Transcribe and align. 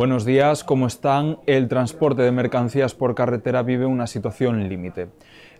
Buenos 0.00 0.24
días, 0.24 0.64
¿cómo 0.64 0.86
están? 0.86 1.40
El 1.44 1.68
transporte 1.68 2.22
de 2.22 2.32
mercancías 2.32 2.94
por 2.94 3.14
carretera 3.14 3.62
vive 3.62 3.84
una 3.84 4.06
situación 4.06 4.66
límite. 4.66 5.10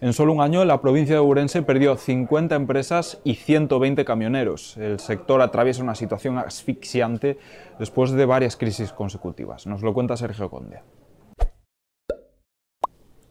En 0.01 0.15
solo 0.15 0.33
un 0.33 0.41
año, 0.41 0.65
la 0.65 0.81
provincia 0.81 1.17
de 1.17 1.21
Ourense 1.21 1.61
perdió 1.61 1.95
50 1.95 2.55
empresas 2.55 3.21
y 3.23 3.35
120 3.35 4.03
camioneros. 4.07 4.79
El 4.79 4.99
sector 4.99 5.43
atraviesa 5.43 5.83
una 5.83 5.95
situación 5.95 6.39
asfixiante 6.39 7.37
después 7.79 8.13
de 8.13 8.25
varias 8.25 8.57
crisis 8.57 8.95
consecutivas. 8.95 9.67
Nos 9.67 9.83
lo 9.83 9.93
cuenta 9.93 10.17
Sergio 10.17 10.49
Conde. 10.49 10.81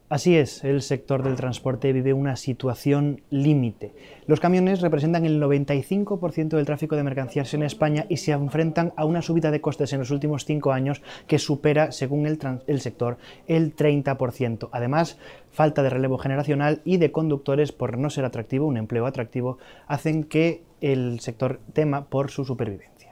Así 0.10 0.36
es, 0.36 0.64
el 0.64 0.82
sector 0.82 1.22
del 1.22 1.36
transporte 1.36 1.94
vive 1.94 2.14
una 2.14 2.36
situación 2.36 3.22
límite. 3.30 3.94
Los 4.26 4.40
camiones 4.40 4.82
representan 4.82 5.24
el 5.24 5.40
95% 5.40 6.50
del 6.50 6.66
tráfico 6.66 6.96
de 6.96 7.04
mercancías 7.04 7.54
en 7.54 7.62
España 7.62 8.08
y 8.10 8.18
se 8.18 8.32
enfrentan 8.32 8.92
a 8.98 9.06
una 9.06 9.22
subida 9.22 9.52
de 9.52 9.62
costes 9.62 9.94
en 9.94 10.00
los 10.00 10.10
últimos 10.10 10.46
cinco 10.46 10.72
años 10.72 11.04
que 11.28 11.38
supera, 11.38 11.92
según 11.92 12.26
el, 12.26 12.40
sector, 12.82 13.20
el 13.48 13.76
30%. 13.76 14.70
Además, 14.72 15.20
falta 15.52 15.84
de 15.84 15.92
relevo 15.92 16.18
generacional 16.18 16.82
y 16.86 16.98
de 16.98 17.12
conductores 17.12 17.72
por 17.72 17.96
no 18.00 18.10
ser 18.10 18.26
atractivo, 18.26 18.66
un 18.66 18.78
empleo 18.78 19.06
atractivo, 19.06 19.60
hacen 19.86 20.24
que 20.24 20.64
el 20.82 21.20
sector 21.20 21.60
tema 21.74 22.06
por 22.06 22.32
su 22.32 22.46
supervivencia. 22.46 23.09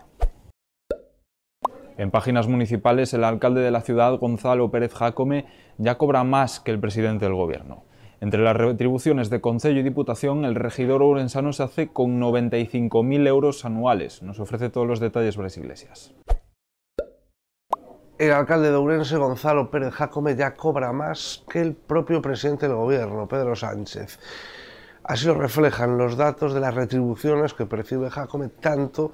En 1.97 2.11
páginas 2.11 2.47
municipales, 2.47 3.11
el 3.15 3.23
alcalde 3.23 3.61
de 3.61 3.71
la 3.71 3.81
ciudad, 3.81 4.19
Gonzalo 4.19 4.69
Pérez 4.69 4.93
Jacome, 4.93 5.47
ya 5.79 5.97
cobra 5.97 6.23
más 6.23 6.59
que 6.59 6.69
el 6.69 6.79
presidente 6.79 7.25
del 7.25 7.33
gobierno. 7.33 7.85
Entre 8.21 8.39
las 8.39 8.55
retribuciones 8.55 9.31
de 9.31 9.41
Concello 9.41 9.79
y 9.79 9.83
Diputación, 9.83 10.45
el 10.45 10.53
regidor 10.53 11.01
ourensano 11.01 11.53
se 11.53 11.63
hace 11.63 11.87
con 11.87 12.21
95.000 12.21 13.27
euros 13.27 13.65
anuales. 13.65 14.21
Nos 14.21 14.39
ofrece 14.39 14.69
todos 14.69 14.85
los 14.85 14.99
detalles 14.99 15.37
Bres 15.37 15.57
Iglesias. 15.57 16.13
El 18.19 18.31
alcalde 18.31 18.69
de 18.69 18.75
Ourense, 18.75 19.17
Gonzalo 19.17 19.71
Pérez 19.71 19.93
Jacome, 19.93 20.35
ya 20.35 20.53
cobra 20.53 20.93
más 20.93 21.45
que 21.49 21.61
el 21.61 21.73
propio 21.73 22.21
presidente 22.21 22.67
del 22.67 22.75
gobierno, 22.77 23.27
Pedro 23.27 23.55
Sánchez. 23.55 24.19
Así 25.03 25.25
lo 25.25 25.33
reflejan 25.33 25.97
los 25.97 26.15
datos 26.15 26.53
de 26.53 26.59
las 26.59 26.75
retribuciones 26.75 27.55
que 27.55 27.65
percibe 27.65 28.11
Jacome 28.11 28.49
tanto 28.49 29.13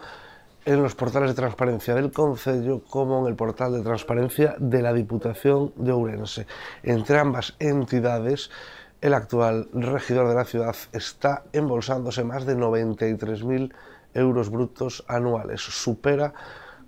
en 0.65 0.81
los 0.81 0.95
portales 0.95 1.29
de 1.29 1.35
transparencia 1.35 1.95
del 1.95 2.11
Concello 2.11 2.83
como 2.89 3.21
en 3.21 3.27
el 3.27 3.35
portal 3.35 3.73
de 3.73 3.81
transparencia 3.81 4.55
de 4.59 4.81
la 4.81 4.93
Diputación 4.93 5.73
de 5.75 5.91
Ourense. 5.91 6.47
Entre 6.83 7.19
ambas 7.19 7.55
entidades, 7.59 8.49
el 9.01 9.13
actual 9.13 9.67
regidor 9.73 10.29
de 10.29 10.35
la 10.35 10.45
ciudad 10.45 10.75
está 10.93 11.43
embolsándose 11.51 12.23
más 12.23 12.45
de 12.45 12.55
93.000 12.55 13.73
euros 14.13 14.49
brutos 14.49 15.03
anuales. 15.07 15.61
Supera 15.61 16.33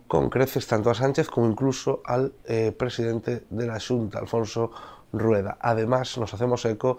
con 0.08 0.30
creces 0.30 0.68
tanto 0.68 0.90
a 0.90 0.96
Sánchez 0.96 1.28
como 1.28 1.48
incluso 1.48 2.02
al 2.06 2.34
eh, 2.46 2.72
presidente 2.72 3.44
de 3.50 3.68
la 3.68 3.80
Junta, 3.80 4.20
Alfonso 4.20 4.72
Rueda. 5.12 5.58
Además, 5.60 6.18
nos 6.18 6.34
hacemos 6.34 6.64
eco 6.66 6.98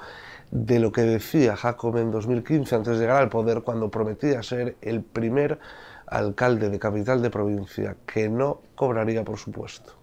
de 0.51 0.79
lo 0.81 0.93
que 0.93 1.03
decía 1.03 1.57
Jacob 1.57 1.97
en 1.97 2.11
2015 2.11 2.75
antes 2.75 2.95
de 2.95 3.01
llegar 3.01 3.23
al 3.23 3.29
poder 3.29 3.63
cuando 3.63 3.91
prometía 3.91 4.43
ser 4.43 4.77
el 4.81 5.03
primer 5.03 5.59
alcalde 6.07 6.71
de 6.71 6.79
capital 6.79 7.23
de 7.23 7.31
provincia 7.31 7.97
que 8.07 8.29
no 8.29 8.63
cobraría 8.75 9.25
por 9.25 9.39
supuesto. 9.39 9.95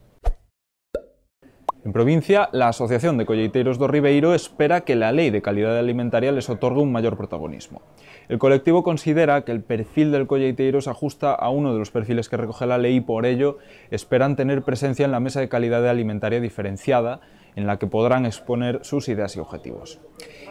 En 1.86 1.92
provincia, 1.92 2.48
la 2.54 2.70
Asociación 2.70 3.18
de 3.18 3.26
Colleiteiros 3.26 3.76
do 3.76 3.92
Ribeiro 3.92 4.32
espera 4.34 4.88
que 4.88 4.96
la 4.96 5.12
Ley 5.12 5.32
de 5.32 5.42
Calidad 5.42 5.78
Alimentaria 5.78 6.32
les 6.32 6.48
otorgue 6.48 6.80
un 6.80 6.94
mayor 6.94 7.18
protagonismo. 7.18 7.82
El 8.30 8.40
colectivo 8.40 8.84
considera 8.84 9.44
que 9.44 9.52
el 9.52 9.62
perfil 9.62 10.14
del 10.14 10.26
colleiteiro 10.26 10.80
se 10.80 10.90
ajusta 10.90 11.34
a 11.34 11.50
uno 11.50 11.74
de 11.74 11.80
los 11.80 11.92
perfiles 11.92 12.30
que 12.30 12.38
recoge 12.38 12.66
la 12.66 12.78
ley 12.78 12.96
y 12.96 13.02
por 13.02 13.26
ello 13.26 13.58
esperan 13.92 14.38
tener 14.38 14.64
presencia 14.64 15.04
en 15.04 15.12
la 15.12 15.20
mesa 15.20 15.42
de 15.42 15.50
calidad 15.50 15.86
alimentaria 15.86 16.40
diferenciada 16.40 17.20
en 17.56 17.68
la 17.68 17.80
que 17.80 17.88
podrán 17.88 18.26
exponer 18.26 18.80
sus 18.84 19.10
ideas 19.10 19.36
y 19.36 19.40
objetivos. 19.40 20.00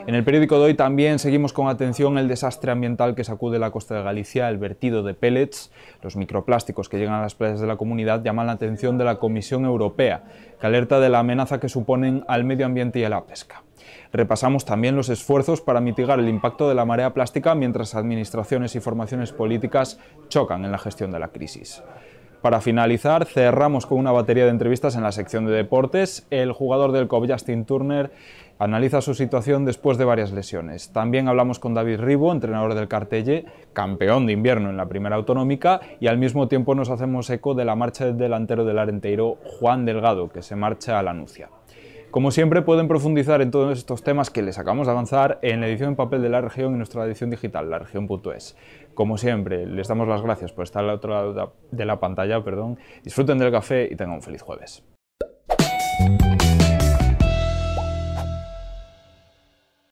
En 0.07 0.17
el 0.17 0.25
periódico 0.25 0.59
de 0.59 0.65
hoy 0.65 0.75
también 0.75 1.19
seguimos 1.21 1.53
con 1.53 1.69
atención 1.69 2.19
el 2.19 2.27
desastre 2.27 2.73
ambiental 2.73 3.15
que 3.15 3.23
sacude 3.23 3.61
la 3.61 3.71
costa 3.71 3.95
de 3.95 4.03
Galicia, 4.03 4.49
el 4.49 4.59
vertido 4.59 5.03
de 5.03 5.15
pellets, 5.15 5.71
los 6.03 6.17
microplásticos 6.17 6.89
que 6.89 6.99
llegan 6.99 7.15
a 7.15 7.23
las 7.23 7.37
playas 7.37 7.61
de 7.61 7.69
la 7.69 7.77
comunidad 7.77 8.23
llaman 8.25 8.49
la 8.49 8.53
atención 8.53 8.99
de 8.99 9.05
la 9.05 9.21
Comisión 9.21 9.65
Europea, 9.65 10.25
que 10.61 10.67
alerta 10.67 10.99
de 10.99 11.09
la 11.09 11.21
amenaza 11.21 11.61
que 11.61 11.69
suponen 11.69 12.25
al 12.27 12.45
medio 12.45 12.67
ambiente 12.67 12.99
y 12.99 13.05
a 13.05 13.09
la 13.09 13.25
pesca. 13.25 13.63
Repasamos 14.13 14.65
también 14.65 14.97
los 14.97 15.09
esfuerzos 15.09 15.61
para 15.61 15.81
mitigar 15.81 16.19
el 16.19 16.29
impacto 16.29 16.69
de 16.69 16.75
la 16.75 16.85
marea 16.85 17.15
plástica 17.15 17.55
mientras 17.55 17.95
administraciones 17.95 18.75
y 18.75 18.81
formaciones 18.81 19.33
políticas 19.33 19.99
chocan 20.29 20.65
en 20.65 20.73
la 20.73 20.79
gestión 20.79 21.13
de 21.13 21.19
la 21.19 21.29
crisis. 21.29 21.83
Para 22.43 22.61
finalizar, 22.61 23.25
cerramos 23.25 23.87
con 23.87 23.99
una 23.99 24.11
batería 24.11 24.45
de 24.45 24.51
entrevistas 24.51 24.97
en 24.97 25.05
la 25.05 25.13
sección 25.13 25.47
de 25.47 25.53
deportes. 25.53 26.27
El 26.31 26.51
jugador 26.51 26.91
del 26.91 27.07
COP, 27.07 27.31
Justin 27.31 27.65
Turner, 27.65 28.11
analiza 28.59 29.01
su 29.01 29.15
situación 29.15 29.65
después 29.65 29.97
de 29.97 30.05
varias 30.05 30.33
lesiones. 30.33 30.93
También 30.93 31.29
hablamos 31.29 31.61
con 31.61 31.73
David 31.73 32.01
Ribo, 32.01 32.33
entrenador 32.33 32.75
del 32.75 32.89
Cartelle, 32.89 33.45
campeón 33.73 34.27
de 34.27 34.33
invierno 34.33 34.71
en 34.71 34.77
la 34.77 34.87
primera 34.87 35.15
autonómica, 35.15 35.81
y 36.01 36.09
al 36.09 36.19
mismo 36.19 36.49
tiempo 36.49 36.75
nos 36.75 36.91
hacemos 36.91 37.31
eco 37.31 37.55
de 37.55 37.65
la 37.65 37.77
marcha 37.77 38.07
del 38.07 38.19
delantero 38.19 38.65
del 38.65 38.81
Arenteiro, 38.81 39.39
Juan 39.45 39.85
Delgado, 39.85 40.29
que 40.29 40.43
se 40.43 40.57
marcha 40.57 40.99
a 40.99 41.05
la 41.05 41.15
Nucia. 41.15 41.49
Como 42.13 42.31
siempre, 42.31 42.61
pueden 42.61 42.89
profundizar 42.89 43.41
en 43.41 43.51
todos 43.51 43.79
estos 43.79 44.03
temas 44.03 44.29
que 44.29 44.43
les 44.43 44.59
acabamos 44.59 44.87
de 44.87 44.91
avanzar 44.91 45.39
en 45.41 45.63
la 45.63 45.67
edición 45.67 45.89
en 45.89 45.97
papel 45.97 46.21
de 46.21 46.29
la 46.29 46.43
región 46.43 46.75
y 46.75 46.77
nuestra 46.77 47.07
edición 47.07 47.31
digital, 47.31 47.71
la 47.71 47.79
región.es. 47.79 48.55
Como 48.93 49.17
siempre, 49.17 49.65
les 49.65 49.89
damos 49.89 50.07
las 50.07 50.21
gracias 50.21 50.53
por 50.53 50.65
estar 50.65 50.85
al 50.85 50.91
otro 50.91 51.15
lado 51.15 51.55
de 51.71 51.85
la 51.87 52.01
pantalla. 52.01 52.45
Perdón. 52.45 52.79
Disfruten 53.03 53.39
del 53.39 53.51
café 53.51 53.89
y 53.91 53.97
tengan 53.97 54.17
un 54.17 54.23
feliz 54.23 54.43
jueves. 54.43 54.85